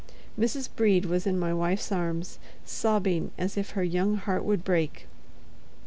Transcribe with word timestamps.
Mrs. 0.35 0.67
Brede 0.75 1.05
was 1.05 1.27
in 1.27 1.37
my 1.37 1.53
wife's 1.53 1.91
arms, 1.91 2.39
sobbing 2.65 3.29
as 3.37 3.55
if 3.55 3.69
her 3.77 3.83
young 3.83 4.15
heart 4.17 4.43
would 4.43 4.63
break. 4.63 5.05